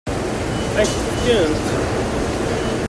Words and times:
Ad 0.81 0.87
k-t-fkent? 0.91 1.65